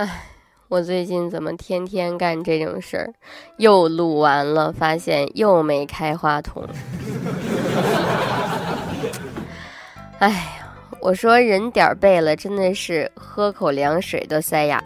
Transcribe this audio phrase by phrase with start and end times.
[0.00, 0.08] 唉，
[0.68, 3.12] 我最近怎么天天干这种事儿？
[3.58, 6.66] 又录完了，发现又没开话筒。
[10.18, 10.38] 哎呀，
[11.02, 14.82] 我说人点儿背了，真的是喝口凉水都塞牙。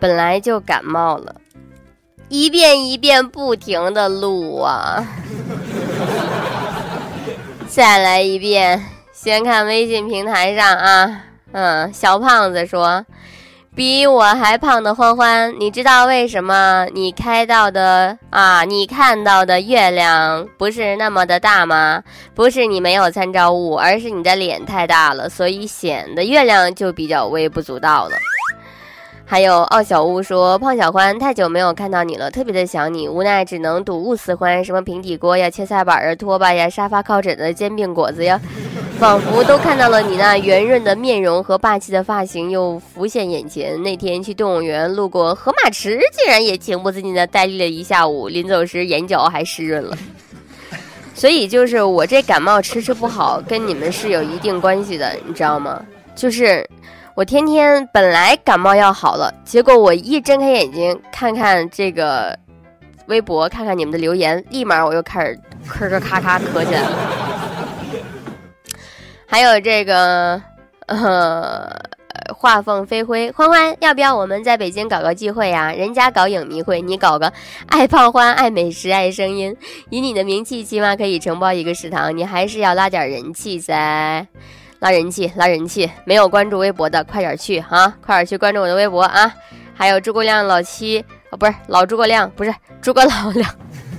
[0.00, 1.36] 本来就感冒了，
[2.28, 5.06] 一遍一遍不停的录啊。
[7.68, 11.22] 再来一遍，先看微信平台上啊，
[11.52, 13.06] 嗯，小胖子说。
[13.76, 22.02] 比我还胖的欢欢，你知道为什么你开到的啊，你看到的月亮不是那么的大吗？
[22.34, 28.16] 不是你没有参照物，而是你的脸太大了，所以显得月亮就比较微不足道了。
[29.26, 38.40] 还有傲小屋说，胖小欢太久没有看到你了，特别的想你，无奈只能睹物思欢，什么平底锅呀、切菜板啊、拖把呀、沙发靠枕的煎饼果子呀。
[38.98, 43.80] 仿佛都看到了你那圆润的面容和霸气的发型，又浮现眼前。
[43.82, 48.26] 那天去动物园路过河马池，竟然也情不自禁的呆立了一下午。
[48.28, 49.96] 临走时眼角还湿润了。
[51.14, 55.82] 所以就是我这感冒迟迟不好，跟你们是有一定关系的，你知道吗？
[56.14, 56.66] 就是
[57.14, 62.36] 我天天本来感冒要好了，结果我一睁开眼睛看看这个
[63.08, 67.15] 微博，看看你们的留言，立马我又开始咳咳咔咔咳起来了。
[69.26, 70.40] 还有这个，
[70.86, 71.68] 呃，
[72.34, 75.72] 画凤飞灰欢欢，要不要我们在北京搞个聚会呀？
[75.72, 77.32] 人家搞影迷会，你搞个
[77.66, 79.54] 爱胖欢、爱美食、爱声音，
[79.90, 82.16] 以你的名气，起码可以承包一个食堂。
[82.16, 84.26] 你还是要拉点人气噻，
[84.78, 85.90] 拉人气，拉人气。
[86.04, 87.92] 没有关注微博的，快点去啊！
[88.04, 89.34] 快点去关注我的微博啊！
[89.74, 93.50] 还有诸葛亮老七，哦，不是老诸葛亮，不是诸葛老亮，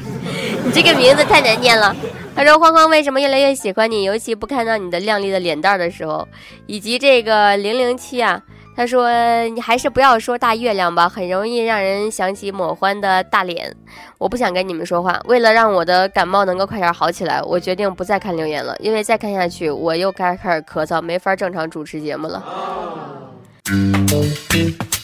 [0.66, 1.95] 你这个名字太难念了。
[2.38, 4.03] 他说：“欢欢为什么越来越喜欢你？
[4.03, 6.27] 尤其不看到你的靓丽的脸蛋的时候，
[6.67, 8.39] 以及这个零零七啊。”
[8.77, 9.09] 他说
[9.49, 13.75] ：“你还是不要说大月亮吧，很容易让人想起抹欢的大脸。”
[14.19, 15.19] 我不想跟你们说话。
[15.25, 22.44] 为了让我的感冒能够快点好起来，我决定不再看留言了，因为再看下去我又该开始咳嗽，没法正常主持节目了。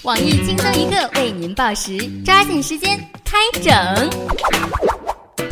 [0.03, 4.93] 网易轻松一刻为您报时，抓紧时间开整。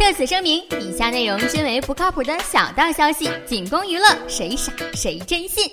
[0.02, 5.72] 特此声明，以下内容均为不靠谱的小道消息，仅供娱乐，谁傻谁真信。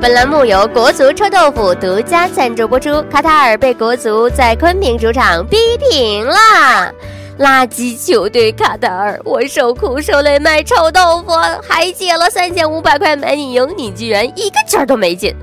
[0.00, 3.02] 本栏目由国足臭豆腐独家赞助播出。
[3.10, 6.34] 卡塔尔被国足在昆明主场逼平了，
[7.38, 11.34] 垃圾球队卡塔尔，我受苦受累卖臭豆腐，
[11.68, 15.36] 还借了三千五百块买你赢，你居然一个球都没进。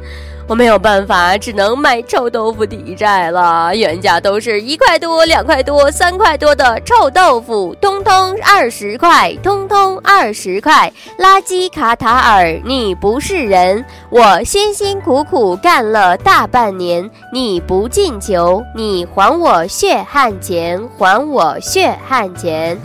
[0.46, 3.74] 我没有办法，只能卖臭豆腐抵债了。
[3.76, 10.92] 原价都是一块多、两块多、三块多的臭豆腐，通通二十块，通通二十块。
[11.18, 13.84] 垃圾卡塔尔，你不是人！
[14.10, 22.78] 我辛辛苦苦干了大半年，你不进球，你还我血汗钱，还我血汗钱。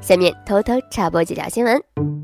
[0.00, 2.15] 下面偷偷插播几条新闻。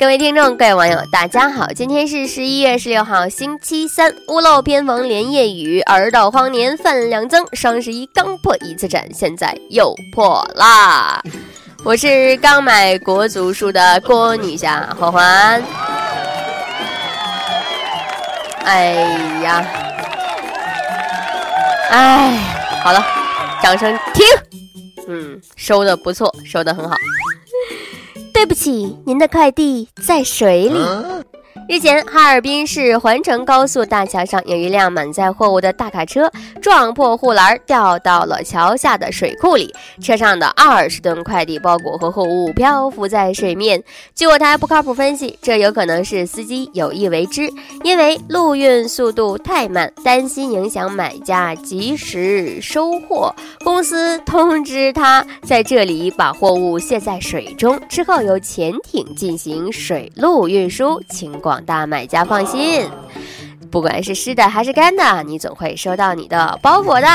[0.00, 1.66] 各位听众，各位网友，大家好！
[1.76, 11.22] 今天是十一月十六号，星期三，屋漏偏逢连夜雨，儿到荒年饭量增，双十一刚破一次产，现在又破啦！
[11.84, 15.62] 我是刚买国足书的郭女侠欢欢。
[18.64, 18.94] 哎
[19.42, 19.66] 呀，
[21.90, 22.38] 哎，
[22.82, 23.04] 好了，
[23.62, 24.24] 掌声停。
[25.08, 26.96] 嗯，收的不错，收的很好。
[28.40, 30.78] 对不起，您的快递在水里。
[31.70, 36.28] 日前，哈尔滨市环城高速大桥上有一辆满载货物的大卡车
[36.60, 39.72] 撞破护栏，掉到了桥下的水库里。
[40.02, 43.80] 车上的二十吨快递包裹和货物漂浮在水面。
[44.16, 47.48] 据我台不靠谱分析，这有可能是司机有意为之，
[47.84, 53.32] 因为陆运速度太慢，担心影响买家及时收货，
[53.62, 61.30] 公司通知他在这里把货物卸在水中，之后由潜艇进行水陆运输，请
[61.64, 62.88] 大买家放心，
[63.70, 67.06] 不管是湿的还是干的，你总会收到你的包裹的。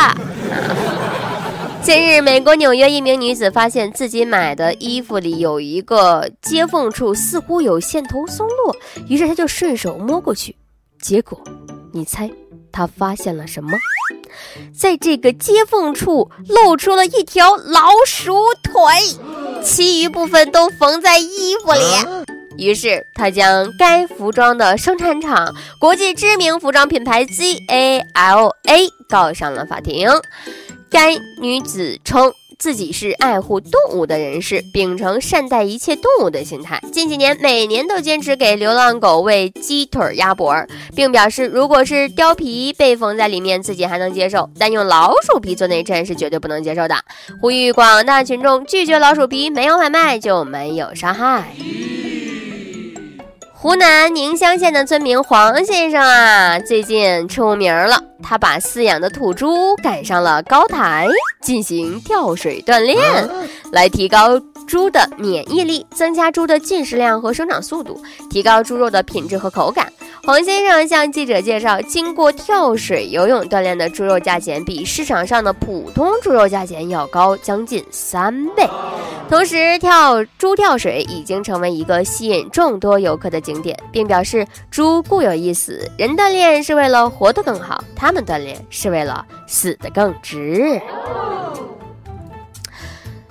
[1.81, 8.75] 近日，美国纽约一名女子发现自己买的衣服里有一个接缝处似乎有线头松落，
[9.07, 10.55] 于是她就顺手摸过去，
[10.99, 11.39] 结果，
[11.91, 12.27] 你猜
[12.71, 13.69] 她发现了什么？
[14.75, 18.33] 在这个接缝处露出了一条老鼠
[18.63, 18.81] 腿，
[19.63, 22.34] 其余部分都缝在衣服里。
[22.57, 30.09] 于是他将该服装的生产厂国际知名服装品牌 ZALA 告上了法庭。
[30.89, 32.31] 该女子称。
[32.57, 36.81] 自己是爱护动物的人士，秉承善待一切动物的心态。
[36.91, 40.55] 近几年，每年都坚持给流浪狗喂鸡腿鸭脖，
[40.95, 46.95] 并表示，如果是貂皮被缝在里面，自己还能接受，但用老鼠皮做内衬是绝对不能接受的。
[47.41, 51.53] 呼吁广大群众拒绝老鼠皮，没有买卖就没有伤害。
[53.57, 57.99] 湖南宁乡县的村民黄先生啊，最近出名了。
[58.21, 61.07] 他把饲养的土猪赶上了高台，
[61.41, 62.99] 进行跳水锻炼，
[63.71, 69.91] 来提高猪的免疫力，增加猪的进食量和生长速度，提高猪肉的品质和口感。
[70.23, 78.67] 黄先生向记者介绍，经过跳水游泳锻炼的猪肉价钱比市场上的普通猪肉价钱要高将近三倍。
[79.29, 90.81] 同时，跳猪跳水已经成为一个吸引众多游客的景点，并表示猪固有一死，人锻炼是为了活得更好，他们锻炼是为了死得更值。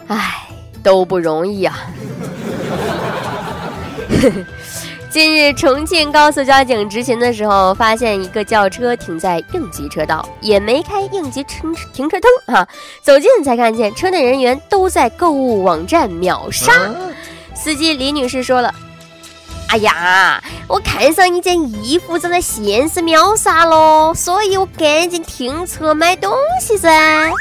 [0.07, 0.44] 唉，
[0.85, 1.77] 都不容易啊。
[5.11, 12.67] 近日，重庆高速交警执勤的时候，发现一个轿车停在应急车道，也没开应急停停车灯啊。
[13.01, 16.73] 走近才看见，车内人员都在购物网站秒杀。
[17.55, 18.75] 司机李女士说了
[19.71, 27.33] ：“哎呀，我看上一件衣服，正在限时秒杀喽，所以我赶紧停车买东西噻。”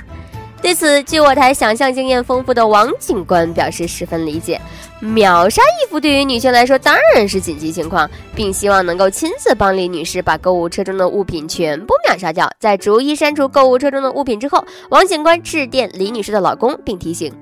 [0.63, 4.59] 对此，据我台想象经验丰富的王警官表示十分理解。
[5.01, 12.49] 秒杀衣服对于女性来说当然是紧急情况，并希望能够亲自帮李女士把购物车中的物品全部秒杀掉。
[12.59, 17.33] 在逐一删除购物车中的物品之后，王警官致电李女士的老公，并提醒：“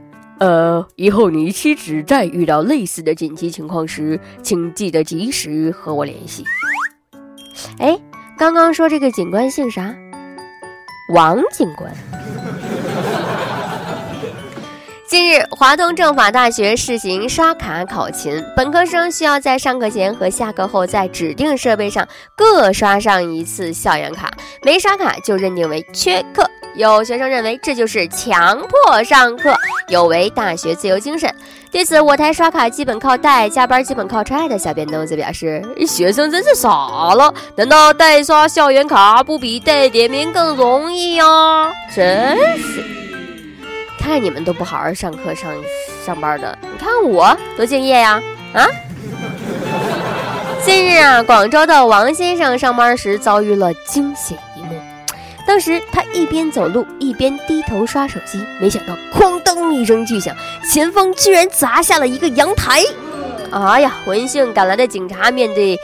[0.42, 6.44] 呃，以后你妻子再遇到类似的紧急情况时，请记得及时和我联系。”
[7.78, 7.96] 哎，
[8.36, 9.96] 刚刚说这个警官姓啥？
[11.14, 11.94] 王警官。
[15.12, 24.32] 近日，华东政法大学试行刷卡考勤，本科生需要在上课前和下课后在指定设备上各刷上一次校园卡，
[24.64, 26.50] 没刷卡就认定为缺课。
[26.76, 29.54] 有学生认为这就是强迫上课，
[29.90, 31.30] 有违大学自由精神。
[31.70, 36.70] 对此，我台刷卡基本靠带，加班基本靠踹的小编豆子表示：“学生真是傻
[37.16, 41.26] 了，难道代刷校园卡不比带点名更容易呀？
[41.94, 42.86] 真是。”
[44.02, 45.54] 看你们都不好好上课上
[46.06, 48.22] 上班的，你看我多敬业呀！
[48.54, 48.68] 啊！
[50.66, 54.76] 近日啊，广州的王先生上班时遭遇了惊险一幕。
[55.48, 60.36] 当时他一边走路一边低头刷手机，没想到哐当一声巨响，
[60.70, 62.82] 前方居然砸下了一个阳台。
[63.52, 63.94] 哎呀！
[64.06, 65.80] 闻讯赶来的警察面对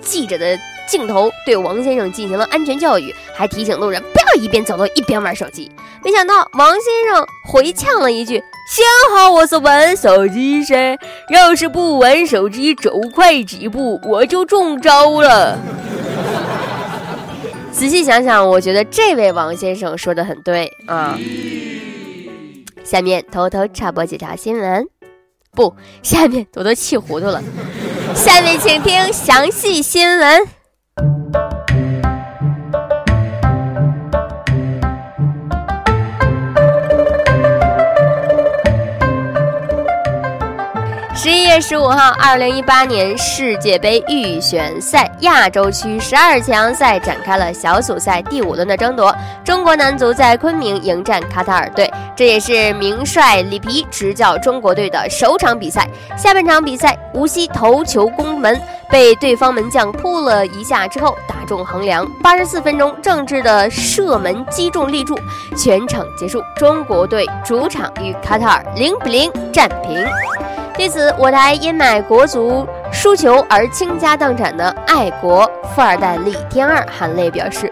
[0.00, 0.56] 记者的。
[0.86, 5.70] 镜头对王先生进行了安全教育，还提醒路人不要一边走路一边玩手机。
[6.04, 8.84] 没想到王先生回呛了一句：“幸
[9.14, 10.98] 好我是玩手机噻，
[11.30, 15.58] 要是不玩手机走快几步，我就中招了。
[17.72, 21.18] ”仔细想想，我觉得这位王先生说的很对啊。
[22.84, 24.86] 下面偷偷插播几条新闻，
[25.52, 27.42] 不，下面我都气糊涂了。
[28.14, 30.46] 下面请听详细新闻。
[41.16, 49.16] 十一月十五号，二零一八年世界杯预选赛亚洲区十二强赛展开了小组赛第五轮的争夺。
[49.42, 55.88] 中国男足在昆明迎战卡塔尔队，这也是名帅里皮执教中国队的首场比赛。
[56.18, 62.06] 下半场比赛，无锡头球攻门被对方门将扑了一下之后打中横梁。
[62.22, 65.18] 八十四分钟，郑智的射门击中立柱，
[65.56, 70.06] 全场结束，中国队主场与卡塔尔零比零战平。
[70.76, 77.70] 对此，我台因买国足输球而倾家荡产的爱国富二代李天二含泪表示：“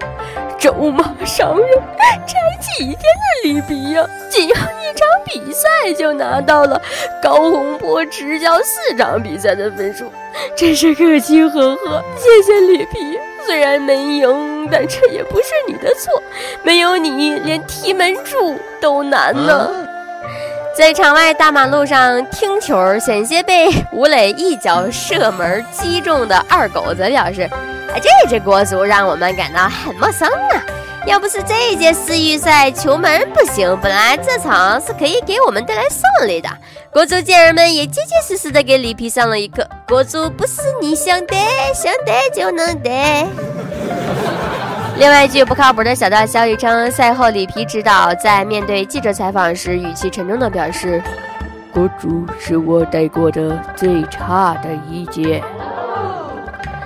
[0.58, 1.68] 咒骂伤人，
[2.26, 2.38] 才
[2.78, 6.80] 几天的里皮呀，仅要一场比赛就拿到了
[7.22, 10.10] 高洪波执教四场比赛的分数，
[10.56, 12.02] 真是可喜呵呵。
[12.16, 16.22] 谢谢里皮，虽然没赢，但这也不是你的错，
[16.62, 19.70] 没有你，连踢门柱都难呢。”
[20.76, 27.48] 在场外大马路上听球，险些被吴磊一脚射门击中的二狗子表示
[27.94, 30.60] ：“哎，这支国足让我们感到很陌生啊！
[31.06, 36.48] 要不是这一届世预赛球门不行，本来这场是可以给我们带来胜利的。
[36.90, 41.36] 国足健儿们也结结实实的给里皮上了一课：国足不是你想得
[41.72, 43.28] 想得就能得。
[44.96, 51.02] 另外一句不靠谱的小道消息称，赛后里皮指导在面对记者采访时，语气沉重的表示
[51.74, 55.42] ：“国足是我带过的最差的一届。”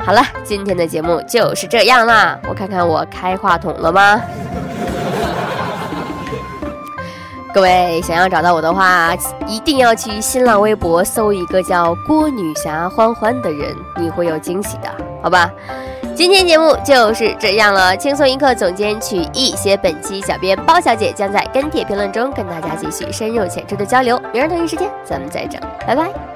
[0.00, 2.38] 好了，今天的节目就是这样啦。
[2.48, 4.20] 我看看我开话筒了吗？
[7.52, 9.14] 各位想要找到我的话，
[9.46, 14.88] 一定要去新浪微博搜一个叫“郭女侠欢欢”的人，你会有惊喜的，
[15.22, 15.50] 好吧？
[16.20, 24.20] 今天节目就是这样了，轻松一刻总监曲艺写本期小编包小姐将在跟帖评论中跟大家继续深入浅出的交流。
[24.30, 26.29] 明儿同一时间咱们再整，拜拜。